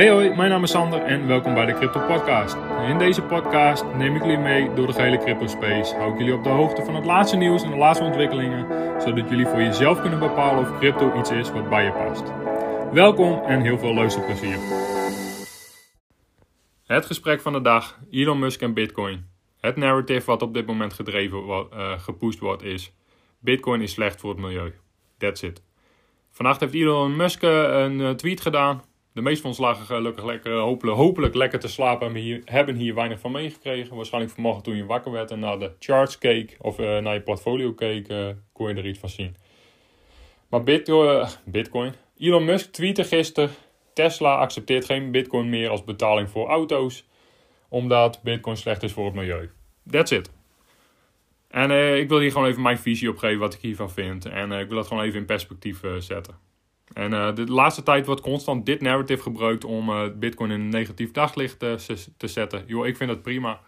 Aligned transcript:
Hey 0.00 0.10
hoi, 0.10 0.34
mijn 0.34 0.50
naam 0.50 0.62
is 0.62 0.70
Sander 0.70 1.02
en 1.02 1.26
welkom 1.26 1.54
bij 1.54 1.66
de 1.66 1.74
Crypto 1.74 2.00
Podcast. 2.06 2.56
In 2.88 2.98
deze 2.98 3.22
podcast 3.22 3.84
neem 3.96 4.16
ik 4.16 4.22
jullie 4.22 4.38
mee 4.38 4.74
door 4.74 4.86
de 4.86 4.92
gehele 4.92 5.18
crypto 5.18 5.46
space. 5.46 5.94
Hou 5.94 6.12
ik 6.12 6.18
jullie 6.18 6.34
op 6.34 6.44
de 6.44 6.48
hoogte 6.48 6.84
van 6.84 6.94
het 6.94 7.04
laatste 7.04 7.36
nieuws 7.36 7.62
en 7.62 7.70
de 7.70 7.76
laatste 7.76 8.04
ontwikkelingen, 8.04 8.66
zodat 9.02 9.28
jullie 9.28 9.46
voor 9.46 9.62
jezelf 9.62 10.00
kunnen 10.00 10.18
bepalen 10.18 10.60
of 10.60 10.78
crypto 10.78 11.18
iets 11.18 11.30
is 11.30 11.50
wat 11.50 11.68
bij 11.68 11.84
je 11.84 11.92
past. 11.92 12.22
Welkom 12.92 13.42
en 13.44 13.60
heel 13.60 13.78
veel 13.78 13.94
luisterplezier. 13.94 14.58
Het 16.86 17.06
gesprek 17.06 17.40
van 17.40 17.52
de 17.52 17.60
dag, 17.60 17.98
Elon 18.10 18.38
Musk 18.38 18.62
en 18.62 18.74
Bitcoin. 18.74 19.26
Het 19.60 19.76
narrative 19.76 20.26
wat 20.26 20.42
op 20.42 20.54
dit 20.54 20.66
moment 20.66 20.92
gedreven, 20.92 21.38
uh, 21.48 21.98
gepusht 21.98 22.38
wordt 22.38 22.62
is, 22.62 22.92
Bitcoin 23.38 23.80
is 23.80 23.92
slecht 23.92 24.20
voor 24.20 24.30
het 24.30 24.40
milieu. 24.40 24.74
That's 25.18 25.42
it. 25.42 25.62
Vannacht 26.30 26.60
heeft 26.60 26.74
Elon 26.74 27.16
Musk 27.16 27.42
eh, 27.42 27.82
een 27.82 28.00
eh, 28.00 28.10
tweet 28.10 28.40
gedaan 28.40 28.88
de 29.12 29.22
meeste 29.22 29.40
van 29.40 29.50
ons 29.50 29.58
lagen 29.58 29.86
gelukkig 29.86 30.24
lekker, 30.24 30.58
hopelijk, 30.58 30.96
hopelijk 30.96 31.34
lekker 31.34 31.58
te 31.58 31.68
slapen 31.68 32.16
en 32.16 32.42
hebben 32.44 32.74
hier 32.74 32.94
weinig 32.94 33.20
van 33.20 33.32
meegekregen. 33.32 33.96
Waarschijnlijk 33.96 34.34
vanmorgen 34.34 34.62
toen 34.62 34.76
je 34.76 34.86
wakker 34.86 35.12
werd 35.12 35.30
en 35.30 35.38
naar 35.38 35.58
de 35.58 35.72
charts 35.78 36.18
keek 36.18 36.56
of 36.60 36.78
uh, 36.78 36.98
naar 36.98 37.14
je 37.14 37.22
portfolio 37.22 37.72
keek, 37.72 38.08
uh, 38.08 38.28
kon 38.52 38.68
je 38.68 38.74
er 38.74 38.86
iets 38.86 38.98
van 38.98 39.08
zien. 39.08 39.36
Maar 40.48 40.62
Bitcoin, 40.62 41.26
Bitcoin. 41.44 41.92
Elon 42.18 42.44
Musk 42.44 42.72
tweette 42.72 43.04
gisteren, 43.04 43.50
Tesla 43.92 44.36
accepteert 44.36 44.84
geen 44.84 45.10
Bitcoin 45.10 45.48
meer 45.48 45.68
als 45.68 45.84
betaling 45.84 46.30
voor 46.30 46.48
auto's, 46.48 47.08
omdat 47.68 48.20
Bitcoin 48.22 48.56
slecht 48.56 48.82
is 48.82 48.92
voor 48.92 49.04
het 49.04 49.14
milieu. 49.14 49.50
That's 49.90 50.10
it. 50.10 50.30
En 51.48 51.96
ik 51.96 52.08
wil 52.08 52.18
hier 52.18 52.32
gewoon 52.32 52.46
even 52.46 52.62
mijn 52.62 52.78
visie 52.78 53.08
op 53.08 53.18
geven 53.18 53.38
wat 53.38 53.54
ik 53.54 53.60
hiervan 53.60 53.90
vind. 53.90 54.26
En 54.26 54.52
ik 54.52 54.68
wil 54.68 54.76
dat 54.76 54.86
gewoon 54.86 55.02
even 55.02 55.18
in 55.18 55.26
perspectief 55.26 55.80
zetten. 55.98 56.49
En 56.92 57.12
uh, 57.12 57.34
de 57.34 57.46
laatste 57.46 57.82
tijd 57.82 58.06
wordt 58.06 58.20
constant 58.20 58.66
dit 58.66 58.80
narrative 58.80 59.22
gebruikt 59.22 59.64
om 59.64 59.88
uh, 59.88 60.02
Bitcoin 60.14 60.50
in 60.50 60.60
een 60.60 60.68
negatief 60.68 61.10
daglicht 61.10 61.58
te, 61.58 61.96
te 62.16 62.28
zetten. 62.28 62.64
Joh, 62.66 62.86
ik 62.86 62.96
vind 62.96 63.10
dat 63.10 63.22
prima. 63.22 63.60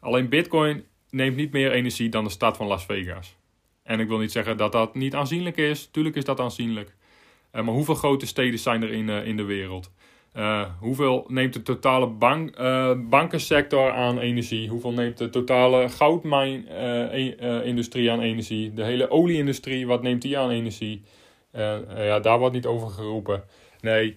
Alleen 0.00 0.28
Bitcoin 0.28 0.84
neemt 1.10 1.36
niet 1.36 1.52
meer 1.52 1.72
energie 1.72 2.08
dan 2.08 2.24
de 2.24 2.30
stad 2.30 2.56
van 2.56 2.66
Las 2.66 2.84
Vegas. 2.84 3.36
En 3.82 4.00
ik 4.00 4.08
wil 4.08 4.18
niet 4.18 4.32
zeggen 4.32 4.56
dat 4.56 4.72
dat 4.72 4.94
niet 4.94 5.14
aanzienlijk 5.14 5.56
is. 5.56 5.86
Tuurlijk 5.86 6.16
is 6.16 6.24
dat 6.24 6.40
aanzienlijk. 6.40 6.94
Uh, 7.52 7.62
maar 7.62 7.74
hoeveel 7.74 7.94
grote 7.94 8.26
steden 8.26 8.58
zijn 8.58 8.82
er 8.82 8.92
in, 8.92 9.08
in 9.08 9.36
de 9.36 9.44
wereld? 9.44 9.90
hoeveel 10.80 11.24
neemt 11.28 11.52
de 11.52 11.62
totale 11.62 12.06
bank, 12.06 12.56
bankensector 13.10 13.92
aan 13.92 14.18
energie? 14.18 14.68
Hoeveel 14.68 14.92
neemt 14.92 15.18
de 15.18 15.30
totale 15.30 15.88
goudmijnindustrie 15.88 18.10
aan 18.10 18.20
energie? 18.20 18.72
De 18.72 18.84
hele 18.84 19.10
olieindustrie, 19.10 19.86
wat 19.86 20.02
neemt 20.02 20.22
die 20.22 20.38
aan 20.38 20.50
energie? 20.50 21.02
Uh, 21.56 22.06
ja, 22.06 22.20
daar 22.20 22.38
wordt 22.38 22.54
niet 22.54 22.66
over 22.66 22.88
geroepen. 22.88 23.44
Nee, 23.80 24.16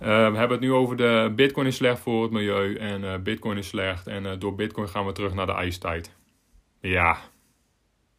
uh, 0.00 0.06
we 0.08 0.36
hebben 0.36 0.50
het 0.50 0.60
nu 0.60 0.72
over 0.72 0.96
de 0.96 1.32
Bitcoin 1.36 1.66
is 1.66 1.76
slecht 1.76 2.00
voor 2.00 2.22
het 2.22 2.32
milieu 2.32 2.76
en 2.76 3.02
uh, 3.02 3.16
Bitcoin 3.16 3.58
is 3.58 3.68
slecht 3.68 4.06
en 4.06 4.38
door 4.38 4.54
Bitcoin 4.54 4.88
gaan 4.88 5.06
we 5.06 5.12
terug 5.12 5.34
naar 5.34 5.46
de 5.46 5.52
ijstijd. 5.52 6.14
Ja, 6.80 7.18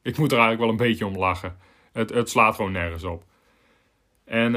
ik 0.02 0.18
moet 0.18 0.32
er 0.32 0.38
eigenlijk 0.38 0.60
wel 0.60 0.70
een 0.70 0.90
beetje 0.90 1.06
om 1.06 1.18
lachen. 1.18 1.58
Het, 1.92 2.10
het 2.10 2.30
slaat 2.30 2.56
gewoon 2.56 2.72
nergens 2.72 3.04
op. 3.04 3.24
En 4.26 4.54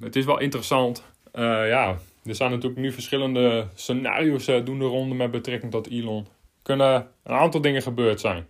het 0.00 0.16
is 0.16 0.24
wel 0.24 0.38
interessant. 0.38 1.04
ja, 1.32 1.96
er 2.24 2.34
zijn 2.34 2.50
natuurlijk 2.50 2.80
nu 2.80 2.92
verschillende 2.92 3.68
scenario's 3.74 4.44
doen 4.44 4.78
de 4.78 4.84
ronde 4.84 5.14
met 5.14 5.30
betrekking 5.30 5.72
tot 5.72 5.90
Elon. 5.90 6.26
Kunnen 6.62 7.08
een 7.22 7.34
aantal 7.34 7.60
dingen 7.60 7.82
gebeurd 7.82 8.20
zijn 8.20 8.46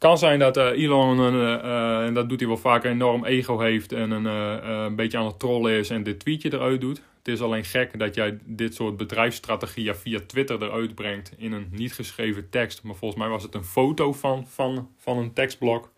kan 0.00 0.18
zijn 0.18 0.38
dat 0.38 0.56
uh, 0.56 0.64
Elon, 0.64 1.18
uh, 1.18 2.04
en 2.06 2.14
dat 2.14 2.28
doet 2.28 2.40
hij 2.40 2.48
wel 2.48 2.56
vaker, 2.56 2.90
enorm 2.90 3.24
ego 3.24 3.58
heeft 3.58 3.92
en 3.92 4.10
een, 4.10 4.24
een 4.24 4.96
beetje 4.96 5.18
aan 5.18 5.26
het 5.26 5.38
trollen 5.38 5.72
is 5.72 5.90
en 5.90 6.02
dit 6.02 6.18
tweetje 6.18 6.52
eruit 6.52 6.80
doet. 6.80 7.02
Het 7.18 7.28
is 7.28 7.40
alleen 7.40 7.64
gek 7.64 7.98
dat 7.98 8.14
jij 8.14 8.38
dit 8.44 8.74
soort 8.74 8.96
bedrijfsstrategieën 8.96 9.94
via 9.94 10.20
Twitter 10.26 10.62
eruit 10.62 10.94
brengt 10.94 11.32
in 11.36 11.52
een 11.52 11.68
niet 11.70 11.92
geschreven 11.92 12.50
tekst. 12.50 12.82
Maar 12.82 12.94
volgens 12.94 13.20
mij 13.20 13.30
was 13.30 13.42
het 13.42 13.54
een 13.54 13.64
foto 13.64 14.12
van, 14.12 14.46
van, 14.46 14.88
van 14.96 15.18
een 15.18 15.32
tekstblok. 15.32 15.90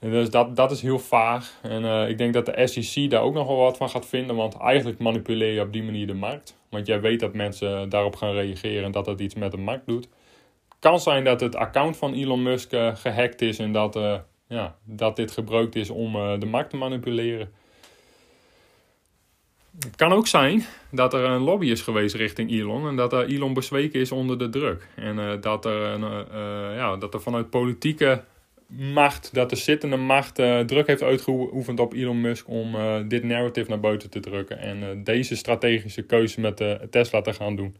dus 0.00 0.30
dat, 0.30 0.56
dat 0.56 0.70
is 0.70 0.82
heel 0.82 0.98
vaag. 0.98 1.58
En 1.62 2.08
ik 2.08 2.18
denk 2.18 2.32
dat 2.32 2.46
de 2.46 2.66
SEC 2.66 3.10
daar 3.10 3.22
ook 3.22 3.34
nog 3.34 3.46
wel 3.46 3.56
wat 3.56 3.76
van 3.76 3.90
gaat 3.90 4.06
vinden. 4.06 4.36
Want 4.36 4.56
eigenlijk 4.56 4.98
manipuleer 4.98 5.52
je 5.52 5.60
op 5.60 5.72
die 5.72 5.82
manier 5.82 6.06
de 6.06 6.14
markt. 6.14 6.56
Want 6.68 6.86
jij 6.86 7.00
weet 7.00 7.20
dat 7.20 7.34
mensen 7.34 7.88
daarop 7.88 8.16
gaan 8.16 8.32
reageren 8.32 8.84
en 8.84 8.92
dat 8.92 9.04
dat 9.04 9.20
iets 9.20 9.34
met 9.34 9.50
de 9.50 9.56
markt 9.56 9.86
doet 9.86 10.08
kan 10.82 11.00
zijn 11.00 11.24
dat 11.24 11.40
het 11.40 11.56
account 11.56 11.96
van 11.96 12.14
Elon 12.14 12.42
Musk 12.42 12.72
uh, 12.72 12.96
gehackt 12.96 13.42
is 13.42 13.58
en 13.58 13.72
dat, 13.72 13.96
uh, 13.96 14.18
ja, 14.48 14.76
dat 14.84 15.16
dit 15.16 15.30
gebruikt 15.30 15.74
is 15.74 15.90
om 15.90 16.16
uh, 16.16 16.32
de 16.38 16.46
markt 16.46 16.70
te 16.70 16.76
manipuleren. 16.76 17.52
Het 19.80 19.96
kan 19.96 20.12
ook 20.12 20.26
zijn 20.26 20.64
dat 20.90 21.14
er 21.14 21.24
een 21.24 21.40
lobby 21.40 21.66
is 21.66 21.80
geweest 21.80 22.14
richting 22.14 22.50
Elon 22.50 22.88
en 22.88 22.96
dat 22.96 23.12
Elon 23.12 23.54
bezweken 23.54 24.00
is 24.00 24.12
onder 24.12 24.38
de 24.38 24.48
druk. 24.48 24.88
En 24.96 25.40
dat, 25.40 25.64
er 25.64 25.82
een, 25.82 26.26
ja, 26.74 26.96
dat 26.96 27.14
er 27.14 27.20
vanuit 27.20 27.50
politieke 27.50 28.24
macht, 28.66 29.34
dat 29.34 29.50
de 29.50 29.56
zittende 29.56 29.96
macht 29.96 30.34
druk 30.66 30.86
heeft 30.86 31.02
uitgeoefend 31.02 31.80
op 31.80 31.92
Elon 31.92 32.20
Musk 32.20 32.48
om 32.48 32.76
dit 33.08 33.22
narrative 33.24 33.68
naar 33.70 33.80
buiten 33.80 34.10
te 34.10 34.20
drukken 34.20 34.58
en 34.58 35.04
deze 35.04 35.36
strategische 35.36 36.02
keuze 36.02 36.40
met 36.40 36.76
Tesla 36.90 37.20
te 37.20 37.32
gaan 37.32 37.56
doen. 37.56 37.76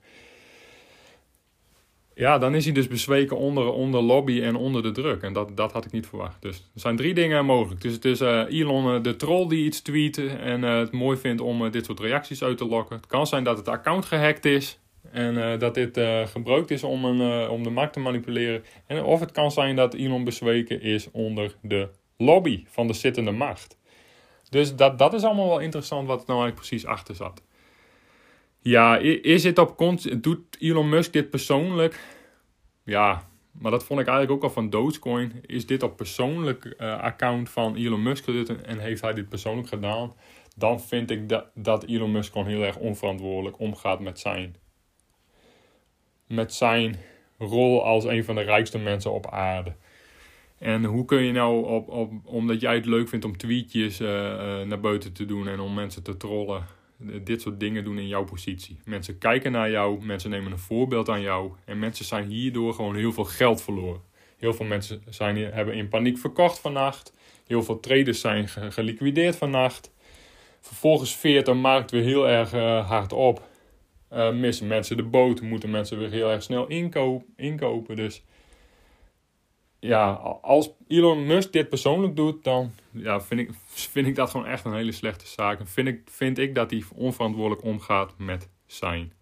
Ja, 2.15 2.39
dan 2.39 2.55
is 2.55 2.65
hij 2.65 2.75
dus 2.75 2.89
bezweken 2.89 3.37
onder, 3.37 3.73
onder 3.73 4.03
lobby 4.03 4.43
en 4.43 4.57
onder 4.57 4.83
de 4.83 4.91
druk. 4.91 5.23
En 5.23 5.33
dat, 5.33 5.57
dat 5.57 5.73
had 5.73 5.85
ik 5.85 5.93
niet 5.93 6.07
verwacht. 6.07 6.43
Dus 6.43 6.57
er 6.57 6.81
zijn 6.81 6.97
drie 6.97 7.15
dingen 7.15 7.45
mogelijk. 7.45 7.81
Dus 7.81 7.93
het 7.93 8.05
is 8.05 8.21
uh, 8.21 8.45
Elon 8.49 8.95
uh, 8.95 9.03
de 9.03 9.17
troll 9.17 9.49
die 9.49 9.65
iets 9.65 9.81
tweet 9.81 10.19
en 10.19 10.63
uh, 10.63 10.79
het 10.79 10.93
mooi 10.93 11.19
vindt 11.19 11.41
om 11.41 11.71
dit 11.71 11.85
soort 11.85 12.01
reacties 12.01 12.43
uit 12.43 12.59
te 12.59 12.67
lokken. 12.67 12.97
Het 12.97 13.07
kan 13.07 13.27
zijn 13.27 13.45
dat 13.45 13.57
het 13.57 13.69
account 13.69 14.05
gehackt 14.05 14.45
is 14.45 14.79
en 15.11 15.59
dat 15.59 15.75
dit 15.75 16.01
gebruikt 16.25 16.71
is 16.71 16.83
om, 16.83 17.05
een, 17.05 17.49
om 17.49 17.63
de 17.63 17.71
markt 17.71 17.93
te 17.93 18.01
manipuleren. 18.01 18.65
En, 18.87 19.05
of 19.05 19.21
het 19.21 19.33
kan 19.33 19.51
zijn 19.51 19.77
dat 19.77 19.95
Elon 19.95 20.25
bezweken 20.25 20.83
is 20.83 21.11
onder 21.11 21.55
de 21.63 21.89
lobby 22.17 22.65
van 22.67 22.87
de 22.87 22.93
zittende 22.93 23.31
macht. 23.31 23.79
Dus 24.49 24.77
dat, 24.77 24.99
dat 24.99 25.15
is 25.15 25.23
allemaal 25.23 25.49
wel 25.49 25.61
interessant 25.61 26.07
wat 26.07 26.21
er 26.21 26.27
nou 26.27 26.41
eigenlijk 26.41 26.69
precies 26.69 26.87
achter 26.87 27.15
zat. 27.15 27.43
Ja, 28.63 28.97
is 29.23 29.45
het 29.45 29.59
op 29.59 29.77
doet 30.21 30.57
Elon 30.59 30.89
Musk 30.89 31.13
dit 31.13 31.31
persoonlijk? 31.31 32.01
Ja, 32.85 33.29
maar 33.53 33.71
dat 33.71 33.85
vond 33.85 34.01
ik 34.01 34.07
eigenlijk 34.07 34.37
ook 34.37 34.49
al 34.49 34.55
van 34.55 34.71
Dogecoin. 34.71 35.33
Is 35.47 35.67
dit 35.67 35.83
op 35.83 35.97
persoonlijk 35.97 36.75
uh, 36.79 36.99
account 37.01 37.51
van 37.51 37.77
Elon 37.77 38.03
Musk 38.03 38.25
gedaan 38.25 38.65
en 38.65 38.79
heeft 38.79 39.03
hij 39.03 39.13
dit 39.13 39.29
persoonlijk 39.29 39.69
gedaan? 39.69 40.15
Dan 40.57 40.81
vind 40.81 41.11
ik 41.11 41.29
dat, 41.29 41.47
dat 41.55 41.85
Elon 41.85 42.13
Musk 42.13 42.33
gewoon 42.33 42.47
heel 42.47 42.63
erg 42.63 42.77
onverantwoordelijk 42.77 43.59
omgaat 43.59 44.01
met 44.01 44.19
zijn, 44.19 44.57
met 46.27 46.55
zijn 46.55 46.97
rol 47.39 47.85
als 47.85 48.05
een 48.05 48.25
van 48.25 48.35
de 48.35 48.43
rijkste 48.43 48.79
mensen 48.79 49.13
op 49.13 49.31
aarde. 49.31 49.75
En 50.59 50.85
hoe 50.85 51.05
kun 51.05 51.23
je 51.23 51.33
nou, 51.33 51.67
op, 51.67 51.89
op, 51.89 52.13
omdat 52.25 52.61
jij 52.61 52.75
het 52.75 52.87
leuk 52.87 53.09
vindt 53.09 53.25
om 53.25 53.37
tweetjes 53.37 54.01
uh, 54.01 54.09
uh, 54.09 54.63
naar 54.63 54.81
buiten 54.81 55.13
te 55.13 55.25
doen 55.25 55.49
en 55.49 55.61
om 55.61 55.75
mensen 55.75 56.03
te 56.03 56.17
trollen, 56.17 56.67
dit 57.25 57.41
soort 57.41 57.61
dingen 57.61 57.85
doen 57.85 57.99
in 57.99 58.09
jouw 58.09 58.25
positie. 58.25 58.79
Mensen 58.85 59.19
kijken 59.19 59.53
naar 59.53 59.71
jou, 59.71 60.05
mensen 60.05 60.31
nemen 60.31 60.53
een 60.53 60.59
voorbeeld 60.59 61.09
aan 61.09 61.21
jou 61.21 61.53
en 61.65 61.79
mensen 61.79 62.05
zijn 62.05 62.29
hierdoor 62.29 62.75
gewoon 62.75 62.97
heel 62.97 63.13
veel 63.13 63.25
geld 63.25 63.63
verloren. 63.63 64.01
Heel 64.39 64.55
veel 64.55 64.67
mensen 64.67 65.03
zijn, 65.09 65.37
hebben 65.37 65.75
in 65.75 65.89
paniek 65.89 66.19
verkocht 66.19 66.59
vannacht. 66.59 67.15
Heel 67.47 67.63
veel 67.63 67.81
traders 67.81 68.21
zijn 68.21 68.49
geliquideerd 68.49 69.37
vannacht. 69.37 69.93
Vervolgens 70.61 71.17
veert 71.17 71.47
de 71.47 71.53
markt 71.53 71.91
weer 71.91 72.03
heel 72.03 72.29
erg 72.29 72.55
uh, 72.55 72.89
hard 72.89 73.13
op. 73.13 73.49
Uh, 74.13 74.33
missen 74.33 74.67
mensen 74.67 74.97
de 74.97 75.03
boot, 75.03 75.41
moeten 75.41 75.71
mensen 75.71 75.99
weer 75.99 76.11
heel 76.11 76.31
erg 76.31 76.43
snel 76.43 76.67
inkoop, 76.67 77.25
inkopen. 77.37 77.97
Dus 77.97 78.23
ja, 79.85 80.11
als 80.43 80.71
Elon 80.89 81.27
Musk 81.27 81.53
dit 81.53 81.69
persoonlijk 81.69 82.17
doet, 82.17 82.45
dan 82.45 82.73
ja, 82.91 83.21
vind, 83.21 83.41
ik, 83.41 83.51
vind 83.67 84.07
ik 84.07 84.15
dat 84.15 84.31
gewoon 84.31 84.47
echt 84.47 84.65
een 84.65 84.75
hele 84.75 84.93
slechte 84.93 85.27
zaak. 85.27 85.59
En 85.59 85.67
vind 85.67 85.89
ik, 85.89 86.01
vind 86.05 86.39
ik 86.39 86.55
dat 86.55 86.71
hij 86.71 86.85
onverantwoordelijk 86.95 87.65
omgaat 87.65 88.15
met 88.19 88.49
zijn 88.67 89.13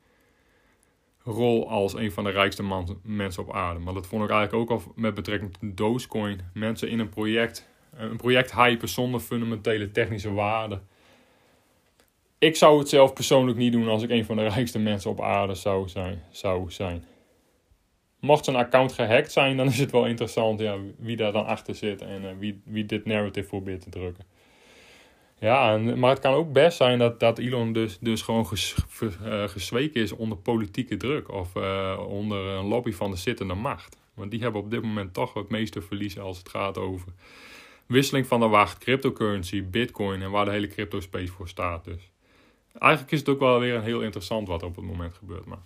rol 1.23 1.69
als 1.69 1.95
een 1.95 2.13
van 2.13 2.25
de 2.25 2.31
rijkste 2.31 2.87
mensen 3.03 3.43
op 3.43 3.53
aarde. 3.55 3.81
Maar 3.81 3.95
dat 3.95 4.07
vond 4.07 4.25
ik 4.25 4.31
eigenlijk 4.31 4.71
ook 4.71 4.81
al 4.81 4.93
met 4.95 5.15
betrekking 5.15 5.53
tot 5.53 5.77
Dogecoin. 5.77 6.41
Mensen 6.55 6.89
in 6.89 6.99
een 6.99 7.09
project, 7.09 7.69
een 7.97 8.17
project 8.17 8.55
hypen 8.55 8.89
zonder 8.89 9.21
fundamentele 9.21 9.91
technische 9.91 10.33
waarde. 10.33 10.81
Ik 12.39 12.57
zou 12.57 12.79
het 12.79 12.89
zelf 12.89 13.13
persoonlijk 13.13 13.59
niet 13.59 13.73
doen 13.73 13.89
als 13.89 14.03
ik 14.03 14.11
een 14.11 14.25
van 14.25 14.37
de 14.37 14.49
rijkste 14.49 14.79
mensen 14.79 15.11
op 15.11 15.21
aarde 15.21 15.55
zou 15.55 15.89
zijn. 15.89 16.23
Zou 16.31 16.71
zijn. 16.71 17.05
Mocht 18.21 18.45
zijn 18.45 18.57
account 18.57 18.93
gehackt 18.93 19.33
zijn, 19.33 19.57
dan 19.57 19.67
is 19.67 19.79
het 19.79 19.91
wel 19.91 20.07
interessant 20.07 20.61
ja, 20.61 20.77
wie 20.99 21.17
daar 21.17 21.33
dan 21.33 21.47
achter 21.47 21.75
zit 21.75 22.03
en 22.03 22.23
uh, 22.23 22.29
wie, 22.39 22.61
wie 22.65 22.87
dit 22.87 23.05
narrative 23.05 23.49
probeert 23.49 23.81
te 23.81 23.91
drukken. 23.91 24.25
Ja, 25.39 25.77
maar 25.77 26.11
het 26.11 26.19
kan 26.19 26.35
ook 26.35 26.53
best 26.53 26.77
zijn 26.77 26.99
dat, 26.99 27.21
dat 27.21 27.39
Elon 27.39 27.73
dus, 27.73 27.99
dus 28.01 28.23
gewoon 28.23 28.47
ges, 28.47 28.75
gezweken 29.47 30.03
is 30.03 30.13
onder 30.13 30.39
politieke 30.39 30.97
druk 30.97 31.33
of 31.33 31.55
uh, 31.55 32.01
onder 32.09 32.47
een 32.47 32.65
lobby 32.65 32.93
van 32.93 33.11
de 33.11 33.17
zittende 33.17 33.55
macht. 33.55 33.97
Want 34.15 34.31
die 34.31 34.41
hebben 34.41 34.61
op 34.61 34.71
dit 34.71 34.83
moment 34.83 35.15
toch 35.15 35.35
het 35.35 35.49
meeste 35.49 35.83
verliezen 35.83 36.23
als 36.23 36.39
het 36.39 36.49
gaat 36.49 36.79
over 36.79 37.13
wisseling 37.87 38.27
van 38.27 38.41
de 38.41 38.47
wacht, 38.47 38.79
cryptocurrency, 38.79 39.65
bitcoin 39.65 40.23
en 40.23 40.31
waar 40.31 40.45
de 40.45 40.51
hele 40.51 40.67
crypto 40.67 41.01
space 41.01 41.33
voor 41.33 41.49
staat 41.49 41.85
dus. 41.85 42.11
eigenlijk 42.79 43.13
is 43.13 43.19
het 43.19 43.29
ook 43.29 43.41
wel 43.41 43.61
weer 43.61 43.75
een 43.75 43.83
heel 43.83 44.01
interessant 44.01 44.49
wat 44.49 44.63
op 44.63 44.77
het 44.77 44.85
moment 44.85 45.15
gebeurt. 45.15 45.45
Maar, 45.45 45.63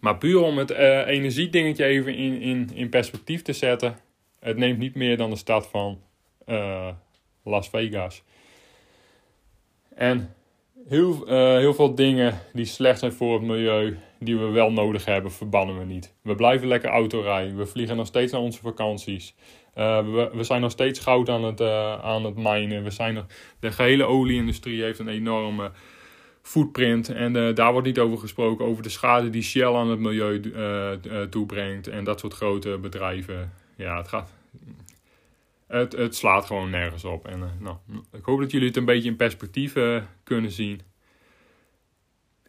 maar 0.00 0.18
puur 0.18 0.40
om 0.40 0.58
het 0.58 0.70
uh, 0.70 1.06
energiedingetje 1.06 1.84
even 1.84 2.14
in, 2.14 2.40
in, 2.40 2.70
in 2.74 2.88
perspectief 2.88 3.42
te 3.42 3.52
zetten. 3.52 3.96
Het 4.40 4.56
neemt 4.56 4.78
niet 4.78 4.94
meer 4.94 5.16
dan 5.16 5.30
de 5.30 5.36
stad 5.36 5.68
van 5.68 6.00
uh, 6.46 6.88
Las 7.44 7.68
Vegas. 7.68 8.22
En 9.94 10.34
heel, 10.88 11.28
uh, 11.28 11.56
heel 11.56 11.74
veel 11.74 11.94
dingen 11.94 12.40
die 12.52 12.64
slecht 12.64 12.98
zijn 12.98 13.12
voor 13.12 13.32
het 13.32 13.42
milieu, 13.42 13.98
die 14.18 14.38
we 14.38 14.46
wel 14.46 14.72
nodig 14.72 15.04
hebben, 15.04 15.32
verbannen 15.32 15.78
we 15.78 15.84
niet. 15.84 16.14
We 16.22 16.34
blijven 16.34 16.68
lekker 16.68 16.90
autorijden. 16.90 17.56
We 17.56 17.66
vliegen 17.66 17.96
nog 17.96 18.06
steeds 18.06 18.32
naar 18.32 18.40
onze 18.40 18.60
vakanties. 18.60 19.34
We, 19.74 20.30
we, 20.32 20.44
zijn 20.44 20.60
nog 20.60 20.70
steeds 20.70 20.98
goud 20.98 21.28
aan 21.28 21.44
het, 21.44 21.60
uh, 21.60 22.04
aan 22.04 22.24
het 22.24 22.36
minen. 22.36 22.82
We 22.82 22.90
zijn 22.90 23.26
de 23.60 23.72
gehele 23.72 24.04
olieindustrie 24.04 24.82
heeft 24.82 24.98
een 24.98 25.08
enorme 25.08 25.70
footprint. 26.42 27.08
En 27.08 27.36
uh, 27.36 27.54
daar 27.54 27.72
wordt 27.72 27.86
niet 27.86 27.98
over 27.98 28.18
gesproken. 28.18 28.64
Over 28.64 28.82
de 28.82 28.88
schade 28.88 29.30
die 29.30 29.42
Shell 29.42 29.74
aan 29.74 29.90
het 29.90 29.98
milieu 29.98 30.40
toebrengt. 31.30 31.88
En 31.88 32.04
dat 32.04 32.20
soort 32.20 32.34
grote 32.34 32.78
bedrijven. 32.78 33.52
Ja, 33.76 33.96
het 33.96 34.08
gaat. 34.08 34.32
Het, 35.66 35.92
het 35.92 36.16
slaat 36.16 36.46
gewoon 36.46 36.70
nergens 36.70 37.04
op. 37.04 37.26
En 37.26 37.56
nou, 37.58 37.76
ik 38.12 38.24
hoop 38.24 38.40
dat 38.40 38.50
jullie 38.50 38.66
het 38.66 38.76
een 38.76 38.84
beetje 38.84 39.08
in 39.08 39.16
perspectief 39.16 39.74
kunnen 40.24 40.50
zien. 40.50 40.80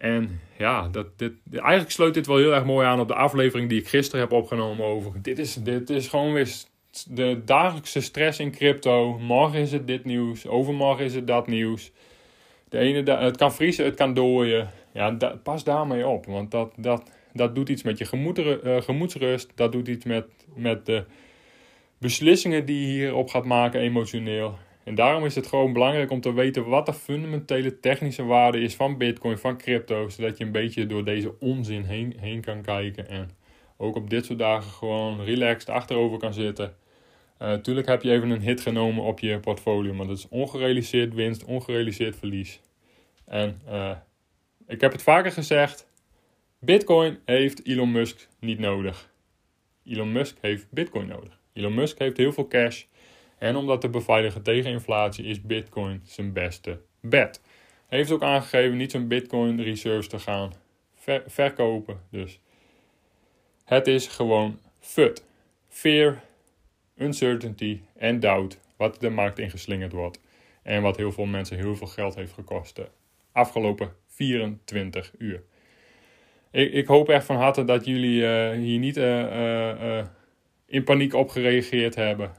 En 0.02 0.42
ja, 0.58 0.88
dat, 0.88 1.08
dit, 1.18 1.34
eigenlijk 1.52 1.92
sluit 1.92 2.14
dit 2.14 2.28
wel 2.28 2.38
heel 2.38 2.54
erg 2.54 2.66
mooi 2.66 2.88
aan 2.88 3.00
op 3.00 3.08
de 3.08 3.16
aflevering 3.16 3.70
die 3.70 3.80
ik 3.80 3.88
gisteren 3.88 4.22
heb 4.22 4.32
opgenomen 4.32 4.86
over. 4.86 5.22
Dit 5.22 5.40
is, 5.40 5.54
dit 5.54 5.90
is 5.90 6.08
gewoon 6.08 6.34
weer 6.34 6.54
de 7.10 7.42
dagelijkse 7.46 8.02
stress 8.02 8.40
in 8.40 8.52
crypto. 8.52 9.20
Morgen 9.20 9.60
is 9.60 9.72
het 9.72 9.88
dit 9.88 10.06
nieuws, 10.06 10.48
overmorgen 10.48 11.06
is 11.06 11.16
het 11.16 11.28
dat 11.28 11.48
nieuws. 11.48 11.92
De 12.72 12.78
ene, 12.78 13.12
het 13.12 13.38
kan 13.38 13.54
vriezen, 13.54 13.86
het 13.86 13.96
kan 13.96 14.14
dooien. 14.14 14.70
Ja, 14.94 15.18
pas 15.44 15.64
daarmee 15.64 16.08
op, 16.08 16.26
want 16.26 16.52
dat, 16.52 16.74
dat, 16.78 17.12
dat 17.34 17.56
doet 17.56 17.70
iets 17.70 17.84
met 17.84 17.98
je 17.98 18.08
uh, 18.64 18.82
gemoedsrust. 18.82 19.52
Dat 19.56 19.72
doet 19.72 19.88
iets 19.88 20.06
met, 20.06 20.26
met 20.56 20.86
de 20.86 21.04
beslissingen 21.98 22.66
die 22.66 22.88
je 22.88 22.94
hierop 22.94 23.30
gaat 23.30 23.46
maken 23.46 23.80
emotioneel. 23.80 24.58
En 24.84 24.96
daarom 24.96 25.26
is 25.26 25.36
het 25.36 25.48
gewoon 25.48 25.74
belangrijk 25.74 26.12
om 26.12 26.22
te 26.22 26.34
weten 26.34 26.68
wat 26.68 26.86
de 26.86 26.94
fundamentele 26.94 27.80
technische 27.80 28.24
waarde 28.24 28.60
is 28.60 28.76
van 28.76 28.98
Bitcoin, 28.98 29.38
van 29.38 29.58
crypto, 29.58 30.10
zodat 30.10 30.38
je 30.38 30.44
een 30.44 30.52
beetje 30.52 30.86
door 30.86 31.06
deze 31.06 31.40
onzin 31.40 31.84
heen, 31.84 32.16
heen 32.20 32.42
kan 32.42 32.62
kijken 32.62 33.08
en 33.08 33.30
ook 33.78 33.96
op 33.96 34.10
dit 34.10 34.26
soort 34.26 34.40
dagen 34.40 34.72
gewoon 34.72 35.24
relaxed 35.24 35.70
achterover 35.70 36.18
kan 36.18 36.34
zitten. 36.34 36.76
Natuurlijk 37.48 37.88
eh, 37.88 37.94
heb 37.94 38.04
je 38.04 38.12
even 38.12 38.30
een 38.30 38.42
hit 38.42 38.62
genomen 38.62 39.04
op 39.04 39.20
je 39.20 39.40
portfolio, 39.40 39.94
maar 39.94 40.08
dat 40.08 40.18
is 40.18 40.28
ongerealiseerd 40.30 41.14
winst, 41.14 41.44
ongerealiseerd 41.44 42.16
verlies. 42.16 42.62
En 43.26 43.62
uh, 43.70 43.98
ik 44.68 44.82
heb 44.82 44.92
het 44.92 45.02
vaker 45.02 45.32
gezegd: 45.32 45.88
Bitcoin 46.60 47.20
heeft 47.26 47.66
Elon 47.66 47.92
Musk 47.92 48.28
niet 48.40 48.60
nodig. 48.60 49.12
Elon 49.86 50.12
Musk 50.12 50.38
heeft 50.42 50.68
Bitcoin 50.72 51.08
nodig. 51.08 51.40
Elon 51.54 51.74
Musk 51.74 52.00
heeft 52.00 52.18
heel 52.18 52.32
veel 52.32 52.48
cash. 52.48 52.84
En 53.38 53.56
omdat 53.56 53.82
te 53.82 53.90
beveiligen 53.90 54.42
tegen 54.42 54.72
inflatie 54.72 55.26
is 55.26 55.42
Bitcoin 55.42 56.02
zijn 56.04 56.34
beste 56.34 56.80
bet. 57.00 57.42
Hij 57.88 57.98
heeft 57.98 58.12
ook 58.12 58.24
aangegeven 58.24 58.78
niet 58.78 58.92
zijn 58.92 59.08
Bitcoin 59.08 59.62
reserves 59.62 60.08
te 60.08 60.20
gaan 60.20 60.54
verkopen. 61.26 62.02
Dus 62.10 62.40
het 63.66 63.88
is 63.88 64.08
gewoon 64.08 64.60
FUT. 64.80 65.24
Fear, 65.68 66.22
uncertainty 66.98 67.82
en 67.98 68.20
doubt. 68.20 68.60
Wat 68.78 69.00
de 69.00 69.10
markt 69.10 69.40
ingeslingerd 69.40 69.92
wordt. 69.92 70.20
En 70.64 70.82
wat 70.82 70.98
heel 70.98 71.12
veel 71.12 71.26
mensen 71.26 71.58
heel 71.58 71.76
veel 71.76 71.88
geld 71.88 72.16
heeft 72.16 72.34
gekost 72.34 72.76
de 72.76 72.88
afgelopen 73.32 73.92
24 74.08 75.12
uur. 75.18 75.44
Ik, 76.52 76.74
ik 76.74 76.88
hoop 76.88 77.10
echt 77.10 77.26
van 77.26 77.36
harte 77.36 77.64
dat 77.64 77.86
jullie 77.86 78.22
uh, 78.22 78.52
hier 78.52 78.80
niet 78.80 78.98
uh, 78.98 79.20
uh, 79.20 80.06
in 80.66 80.84
paniek 80.84 81.14
op 81.14 81.30
gereageerd 81.30 81.96
hebben. 81.96 82.32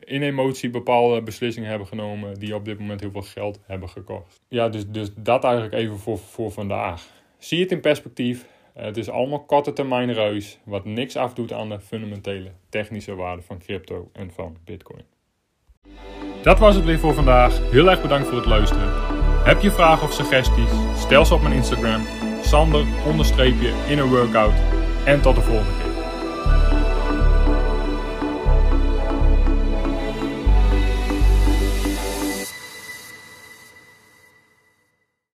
in 0.00 0.22
emotie 0.22 0.70
bepaalde 0.70 1.22
beslissingen 1.22 1.68
hebben 1.68 1.86
genomen 1.86 2.38
die 2.38 2.54
op 2.54 2.64
dit 2.64 2.78
moment 2.78 3.00
heel 3.00 3.10
veel 3.10 3.22
geld 3.22 3.60
hebben 3.66 3.88
gekost. 3.88 4.42
Ja, 4.48 4.68
dus, 4.68 4.88
dus 4.88 5.10
dat 5.16 5.44
eigenlijk 5.44 5.74
even 5.74 5.98
voor, 5.98 6.18
voor 6.18 6.50
vandaag. 6.50 7.06
Zie 7.38 7.60
het 7.60 7.72
in 7.72 7.80
perspectief. 7.80 8.46
Het 8.74 8.96
is 8.96 9.10
allemaal 9.10 9.44
korte 9.44 9.72
termijn 9.72 10.12
reus, 10.12 10.58
wat 10.64 10.84
niks 10.84 11.16
afdoet 11.16 11.52
aan 11.52 11.68
de 11.68 11.80
fundamentele 11.80 12.50
technische 12.68 13.14
waarde 13.14 13.42
van 13.42 13.58
crypto 13.58 14.10
en 14.12 14.30
van 14.30 14.56
Bitcoin. 14.64 15.04
Dat 16.42 16.58
was 16.58 16.74
het 16.74 16.84
weer 16.84 16.98
voor 16.98 17.14
vandaag. 17.14 17.70
Heel 17.70 17.90
erg 17.90 18.02
bedankt 18.02 18.26
voor 18.26 18.36
het 18.36 18.46
luisteren. 18.46 18.88
Heb 19.44 19.60
je 19.60 19.70
vragen 19.70 20.06
of 20.06 20.12
suggesties? 20.12 20.70
Stel 20.96 21.24
ze 21.24 21.34
op 21.34 21.42
mijn 21.42 21.54
Instagram, 21.54 22.02
sander 22.42 22.84
in 23.88 23.98
een 23.98 24.08
workout. 24.08 24.54
En 25.04 25.22
tot 25.22 25.34
de 25.34 25.40
volgende 25.40 25.72
keer. 25.78 25.83